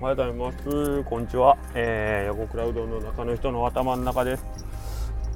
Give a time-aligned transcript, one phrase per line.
[0.00, 1.02] おはようございます。
[1.02, 1.58] こんにちは。
[1.74, 4.46] えー、横クラウドの中の人の頭の中です。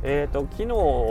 [0.05, 0.69] えーと、昨日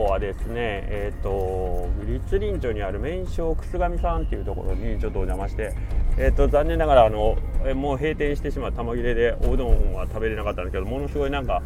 [0.10, 0.56] はですね、
[0.88, 5.76] えーと、立林町にある麺匠楠上さんっていうところにちょっとお邪魔して、
[6.18, 7.36] えーと、残念ながらあの、
[7.76, 11.62] もう閉店してしまう玉切れでおうどんは食べれなかったんですけど、ものすごいなんか、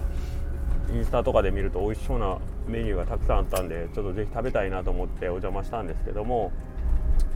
[0.91, 6.51] インスタとかで見ると美味しそうなメニューがたくさんあったんで、ちょっとぜひ食べたいなと思ってお邪魔したんですけども、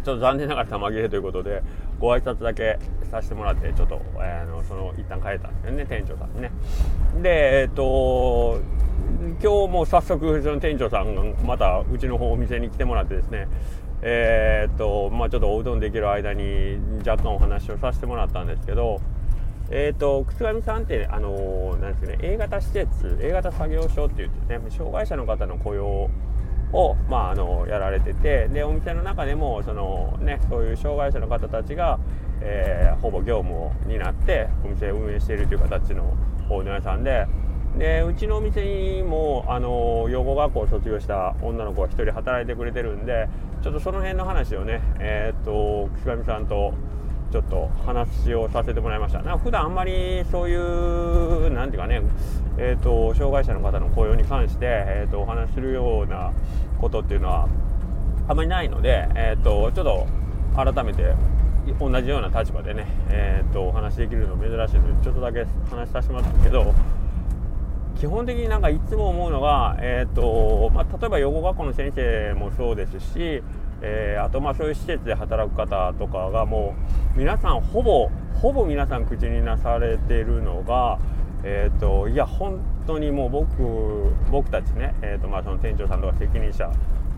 [0.03, 1.61] ちょっと残念ながら玉切れということで
[1.99, 2.79] ご挨拶だけ
[3.11, 6.51] させてもらってちょっと、えー、のその一旦帰ったんですよね店長さんにね。
[7.21, 8.61] でえっ、と
[9.41, 13.47] 今日も早速その店長さんがまたうちの方お店に来てもらってですね
[14.01, 19.01] えー、っとまあちょっとおうどんできる間に若干お話をさせてもらったんですけど
[19.71, 26.09] えーと、楠上さんって、あのー、なんですかね、A 型施設 A 型作業所って言ってね障害者の方の雇用
[26.73, 31.99] を、まあ、あのやられててでお店の中でもその、ね、そういう障害者の方たちが、
[32.41, 36.15] えー、ほぼ業務を担ってお店を運営しているという形の
[36.49, 37.27] オーナーさんで
[37.77, 43.29] でうちのお店にもあの養護学校を卒業した女の子が1人働いてくれてるんで
[43.61, 46.73] ちょっとその辺の話をね、えー、っと岸上さんと
[47.31, 49.21] ちょっと話をさせてもらいました。
[49.21, 52.01] な普段あんまりそういうなんていうかね、
[52.57, 56.33] えーと、障害者の方の雇用に関して、えーと、お話しするような
[56.79, 57.47] ことっていうのは
[58.27, 60.07] あまりないので、えーと、ちょっと
[60.55, 61.13] 改めて
[61.79, 66.73] 同じような立場でね、えー、とお話できるの珍しいのでちょっとだけ話させてもらったんですけど
[67.99, 73.43] 基本的になんかいつも思うのが、えーとまあ、例えば養護学校の先生もそうですし
[73.81, 76.75] えー、あとまあそういう施設で働く方とかがも
[77.15, 78.09] う皆さんほぼ
[78.41, 80.97] ほぼ皆さん口になされているのが、
[81.43, 86.71] えーと、いや本当にもう僕僕たちね、えーとまあ、その店長さんとか責任者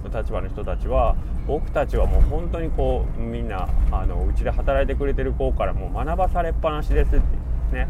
[0.03, 1.15] の立場の人たちは
[1.47, 7.19] 僕たちはもう本当にこうみんなあのうちで働いてくれてる子からもう学ばされっぱなしですっ
[7.71, 7.87] てね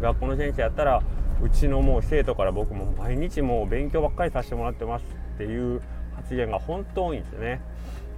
[0.00, 1.02] 学校の先生やったら
[1.40, 5.80] うちのもう生徒から僕も毎日もう勉強ばっかりさせてもらってますっていう
[6.14, 7.60] 発言が本当多いんですよね。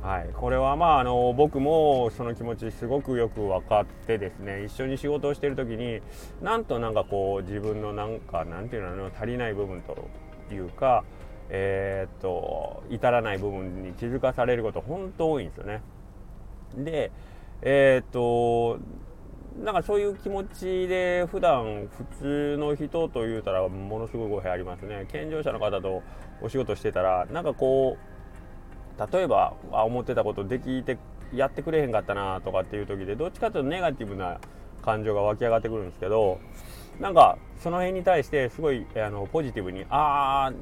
[0.04, 6.02] はい、これはまああの僕もその気持ちすごくよく分かってですね一緒に仕事をしている時に
[6.42, 10.10] なんとなんかこう自分のなんかなんていうの足りない部分と
[10.52, 11.04] いうか
[11.48, 15.80] えー、っと至らない部分に気づかされること本当多いんですよね。
[16.76, 17.10] で
[17.62, 18.80] えー、っと
[19.64, 26.02] なんかそういう気持ちで普段普通の人と言うたらものすごい語弊ありますね健常者の方と
[26.42, 28.13] お仕事してたらなんかこう
[29.12, 30.98] 例えばあ思ってたことできて
[31.32, 34.38] やってくれへんかったなとかっていう時でどっちかというとネガティブな
[34.82, 36.38] 感情が湧き上がってくるんですけど
[37.00, 40.52] なんかその辺に対してすごいあのポジティブにあ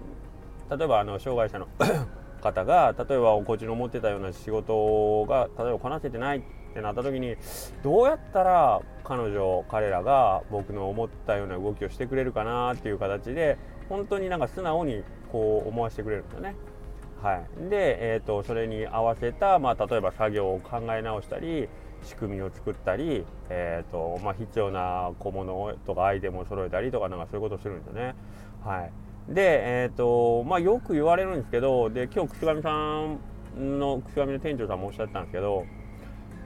[0.70, 1.68] あ例えばあの障害者の
[2.40, 6.42] 方が例えばこっちの思ってたような仕事が例えばこなせてないっ
[6.74, 7.36] てなった時に
[7.82, 16.56] どうやったら彼女彼らが僕の思ったような動きをしてくれるかなっていう形で本当になんか素直にこう思わせてくれるんですよね。
[17.22, 21.68] はい、で、えーと、それに合わせた、まあ、例えば作業を考え直したり
[22.02, 28.16] 仕組みを作ったり、えーとまあ、必要な小物とかアイテムを揃えたりとかなんかそういうことをするんですよね。
[28.64, 28.90] は
[29.30, 32.70] い、で、えーとまあ、よく言われるんですけどで今日楠上さ
[33.56, 35.64] んの楠上の店長さんもおっしゃったんですけど、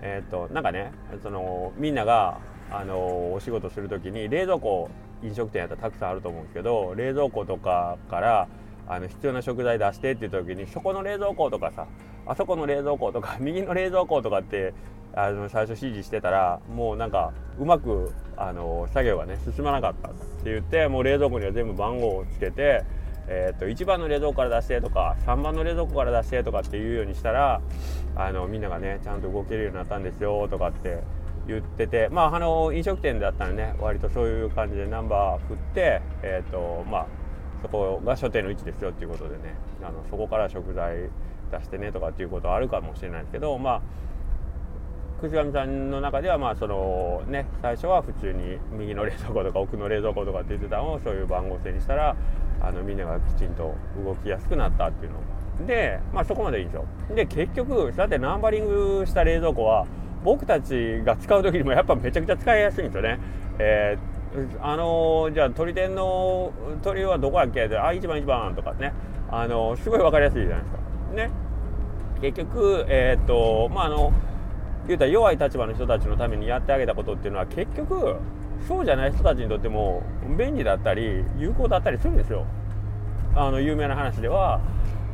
[0.03, 2.39] えーと、なんかねそのみんなが
[2.71, 4.91] あのお仕事する時に冷蔵庫
[5.23, 8.49] 飲食店やったらたくさんあると思うんですけど冷蔵庫とかから
[8.89, 11.87] あの必要な食材出してって言った時にそこの冷蔵庫とかさ
[12.27, 14.75] あそこの冷蔵庫とか 右の冷蔵庫とかって
[15.15, 22.85] あの最初指示してたらもうなんかうまくあの作業がね進まなかったって言ってもう冷蔵庫には全部番号をつけて、
[23.27, 27.63] えー、と1番の冷蔵庫から出してとか3番の冷蔵庫から出してとかっていうようにしたら
[28.15, 31.03] あのみんながねちゃんと動けるようになったんですよとかって
[31.47, 37.07] 言っててまああの飲食店だったらね割とそういう感じでナンバー振ってえっ、ー、とまあ
[37.63, 41.11] そこが所定の位置ですよっていうことでねあのそこから食材
[41.51, 43.83] 出してねとかっていうことはあるかもしれないですけどまあ
[45.21, 52.17] 藤上さんの中ではまあそのね最初は普通に右の冷蔵庫とか奥の冷蔵庫とかって言ってたのをそういう番号制にしたら
[52.61, 53.75] あのみんながきちんと
[54.05, 55.67] 動きやすくなったっていうの。
[55.67, 56.85] でまあそこまでいいんですよ。
[57.15, 59.87] で結局だってナンバリングした冷蔵庫は
[60.23, 63.19] 僕たちが使う時にもやっぱめちゃくちゃ使いやすいんですよね、
[63.59, 64.16] えー
[64.61, 66.53] あの、じゃあ鳥天の
[66.83, 67.65] 鳥はどこやっけ？
[67.65, 68.93] ってあ1番1番とかね。
[69.31, 70.81] あの、すごい分かりやすいじゃないですか。
[71.15, 71.31] ね。
[72.21, 74.13] 結局えー、っとまああの
[74.87, 78.17] 言うたら弱い立場の人たちのためにやってあげたことっていうのは結局
[78.67, 80.03] そうじゃない人たちにとっても
[80.39, 82.47] 便利だったり有効だったりするんですよ。
[83.35, 84.61] あの有名な話では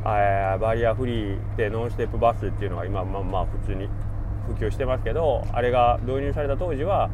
[0.05, 3.89] バリアフリーでノンステップバスっていうのが今まあまあ普通に
[4.47, 7.09] 普及してますけどあれが導入された当時は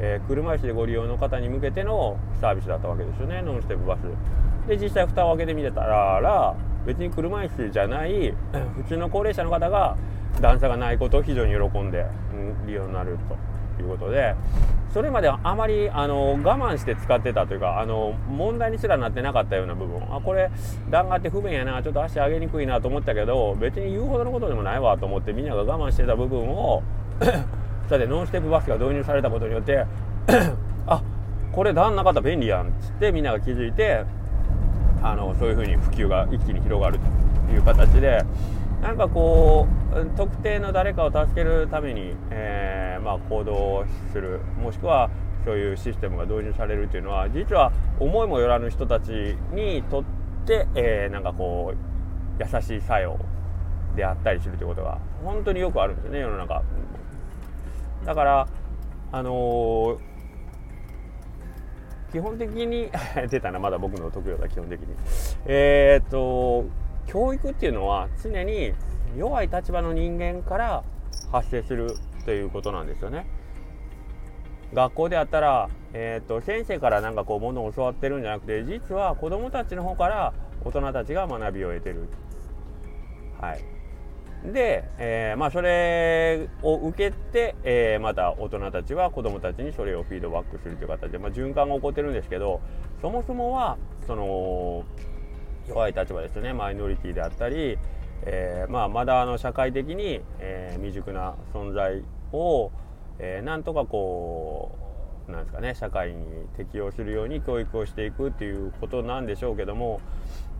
[0.00, 3.42] えー、車椅子でご利用の方に向けてのサービスだったわけですよね。
[3.42, 4.68] ノンステップバス。
[4.68, 6.54] で実際蓋を開けてみてたら
[6.86, 8.32] 別に車椅子じゃない
[8.76, 9.96] 普通の高齢者の方が
[10.40, 13.18] 段差がないことを非常に喜んで、うん、利用になる
[13.76, 14.34] ということで。
[14.92, 20.02] それまではあまりあの我慢して使ってたというかあの問題にすらなってなかったような部分。
[20.14, 20.50] あこれ
[20.90, 21.82] 段があって不便やな。
[21.82, 26.82] ちょっと足上げにくいなと思ったけど別に言うほどのことでもないわと思ってみんなが我慢してた部分を
[27.88, 29.84] さてノンステップバスが導入されたことによって
[30.86, 31.02] あ
[31.52, 34.04] これ段なかったら便利やんっつってみんなが気づいて
[35.02, 36.98] あのそういうふうに普及が一気に広がる
[37.48, 38.24] という形で
[38.80, 45.10] なんかこう特定の誰かを助けるために、えー、まあ、行動するもしくは
[45.44, 50.04] そういうシステムが導入されるというのは実は思いもよらぬ人たちにとっ
[50.46, 53.18] て、えー、なんかこう優しい作用
[53.94, 56.62] であったりするということが本当によくあるんですよね世の中。
[58.04, 58.48] だから
[59.12, 59.98] あのー、
[62.12, 62.90] 基本的に
[63.30, 64.86] 出たなまだ僕の得意だ基本的に
[65.46, 66.64] えー、っと
[67.06, 68.72] 教育っていうのは常に
[69.16, 70.82] 弱い立場の人間から
[71.30, 71.94] 発生する
[72.24, 73.26] ということなんですよね。
[74.72, 80.32] 学校であったら、えーと、先生からなんかこうものを教わってるんじゃなくて実は子どもたちの方から
[80.64, 82.08] 大人たちが学びを得てる。
[83.38, 83.64] はい、
[84.44, 92.60] で、えー、まあ、それを受けて、えー、また大人たちは子どもたちにそれをフィードバックするという形で、まあ、循環が起こってるんですけど
[93.00, 94.84] そもそもはその
[95.68, 96.52] 弱い立場ですね。
[96.52, 97.78] マイノリティであったり、
[98.24, 102.02] えー、まあ、まだあの社会的に、えー、未熟な存在
[102.32, 102.72] を、
[103.20, 104.76] えー、なんとかこ
[105.28, 106.24] うなんですかね社会に
[106.56, 110.00] 適応するように教育をしていくっていうことなんでしょうけども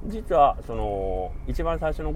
[0.06, 2.12] 実はその一番最初の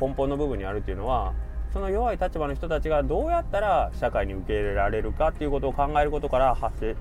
[0.00, 1.34] 根本の部分にあるっていうのは
[1.72, 6.96] その弱い立場の人たちがどうやったら社会に受け入れられるかっていうことを考えることから発生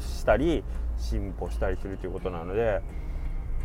[0.00, 0.64] したり
[0.96, 2.82] 進歩したりするということなので。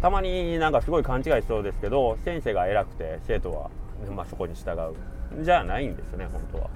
[0.02, 3.70] たまになんかすごい勘違いしそうですけど先生が偉くて生徒は、
[4.16, 6.70] まあ、そこに従うじゃないんですね本当は。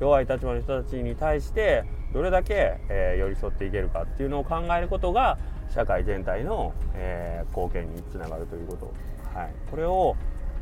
[0.00, 5.38] 弱い立場の人たちに対してどれだけ、えー、寄り添っていけるかっていうのを考えることが
[5.74, 8.92] 社会全体の、えー、貢献につながるということ、
[9.34, 10.16] はい、これを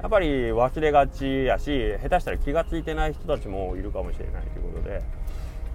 [0.05, 5.03] やっぱり忘れがちやし下手したら気が付いてない人たちもいるかもしれないということで。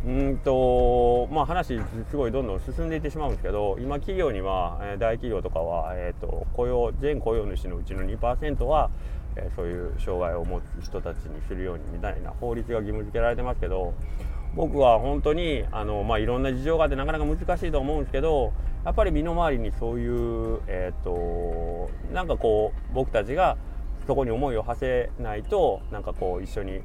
[0.06, 1.78] うんとまあ、話
[2.10, 8.92] すごいどんどん進んでいってしまうんですけど今企業には、大企業とかは、えーと、雇用全雇用主のうちの2%は、
[9.36, 13.94] えー、そういう障害を持つ人たちにするようにみたいな法律が義務付けられてますけど
[14.56, 18.54] 僕は本当にあの、まあ、いろんな事情があってなかなか難しいと思うんですけど
[18.86, 23.58] やっぱり身の回りにそういう、えーとなんかこう僕たちが
[24.10, 26.82] そこに思いを馳せないとなんかこう一緒に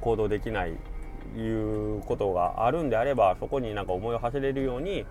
[0.00, 0.70] 行動できない
[1.36, 5.06] いうことがあるんであればそこになんか思いを馳せれるように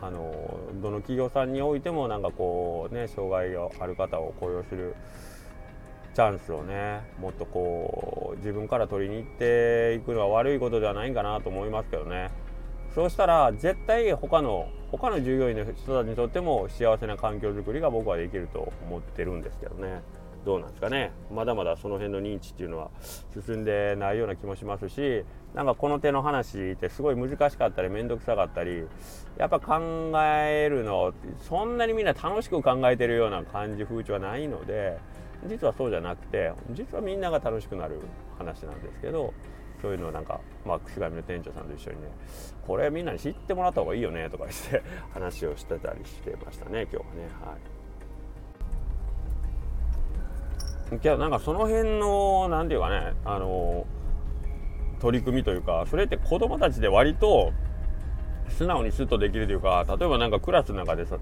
[0.00, 0.32] あの
[0.80, 4.94] どの企業さんにおいてもなんかこうね障害がある方を雇用する
[6.14, 12.30] チャンスをねもっとこう自分から取りに行っていくのは悪いことではないんかなと思いますけどね。
[12.94, 20.02] そうしたら絶対他の他の従業員の人たちにとっても幸せな環境づくりが僕はできると思ってるんですけどね。
[20.44, 22.90] どうなんですかねまだまだその辺の認知っていうのは
[23.46, 25.24] 進んでないような気もしますし
[25.54, 28.84] なんかこの手の話ってすごい難しかったり面倒くさかったり
[29.38, 31.12] やっぱ考えるの
[31.48, 34.98] そんなにみんな楽しく考えてるような感じ風潮はないので
[35.46, 38.00] 実はそうじゃなくて実はみんなが楽しくなる
[38.36, 39.32] 話なんですけど
[39.82, 42.08] そういうのをなんか、まあ、串上の店長さんと一緒にね
[42.64, 44.80] これみんなに知ってもらった方がいいよねとかして
[45.12, 47.08] 話をしてたりしてましたね今日はね
[47.44, 47.56] は
[50.96, 51.00] い。
[51.00, 53.86] けどなんかその辺の何て言うかねあの
[55.00, 57.52] 取り組みというかそれって子供たちで割と
[58.50, 61.18] 素直にスッとできるというか例えばなんかクラスの中でさ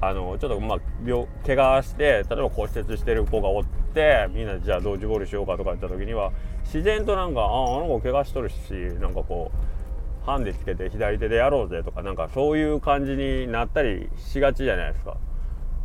[0.00, 6.32] あのちょっとまあ病怪我して例えば骨折してる子がおってみんなじゃあドッジボールしようかとか言った時には
[6.64, 8.54] 自然となんかああの子怪我しとるし
[9.00, 15.16] なんかこうハンデつけて左手でやろうぜとかなんかそういう感じになったりしがちじゃないですか。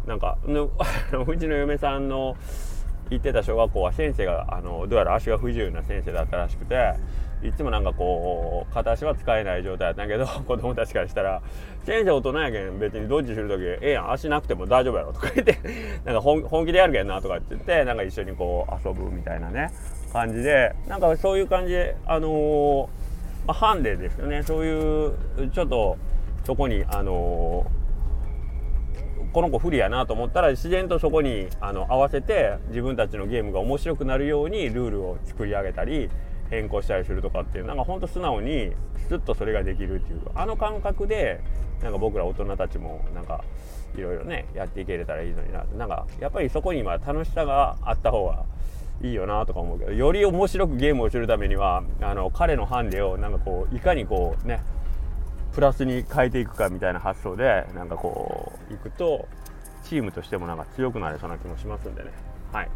[0.07, 2.35] なんか うちの嫁さんの
[3.09, 6.93] 行ってた小学校は先生があのどうやら足が不自由な先生だったらしくて
[7.41, 11.41] いつもなんかこう片足は使えない状態だったんやけど 子供たちからしたら
[11.85, 15.57] 「先生大人やけん別にドッジする時ええやん足なくても大丈夫やろ」とか言って
[16.03, 19.71] なんか本気でやるけんなとかって言ってなんか一緒にこう遊ぶみたいなね
[20.11, 22.89] 感じでなんかそういう感じであの、
[23.47, 24.43] まあ、ハンデですよね。
[24.43, 25.13] そういう
[25.51, 25.97] ちょっと
[26.43, 27.65] そこにあの
[29.31, 36.09] この子不利やなと思ったら自然とそこにあの合わせて自分たちのゲームが面白くなるようにルールを作り上げたり、
[36.49, 38.71] 変更したりするとかっていうなんかほんと素直に
[39.07, 41.41] スッとそれができるっていうあの感覚で
[41.81, 43.43] なんか僕ら大人たちもなんか
[43.95, 45.63] いろいろねやっていけれたらいいのにな。
[45.77, 48.45] なんかやっぱりそこに今楽しさがあった方が
[49.01, 54.61] いいよなとか思うけどより面白くゲームをするためにはあの彼のハンデをなんかこういかにこうね
[55.53, 59.27] プラスに変えていくかみたいな発想でなんかこういくと
[59.83, 62.11] チームとしてもなんか強くなれそうな気もしますんでね。
[62.51, 62.69] はい。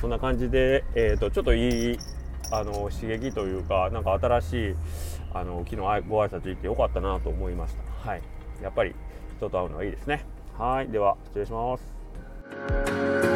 [0.00, 1.98] そんな感じで、えーと、ちょっといい
[2.50, 4.74] あの刺激というかなんか新しい
[5.34, 5.76] あの昨日
[6.08, 8.08] ご挨拶行ってよかったなと思いました。
[8.08, 8.22] はい。
[8.62, 8.94] やっぱり
[9.36, 10.24] 人と会うのはいいですね。
[10.58, 10.88] はい。
[10.88, 13.35] では失礼します。